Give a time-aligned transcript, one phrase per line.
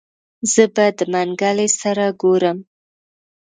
[0.51, 2.57] زه به د منګلي سره ګورم.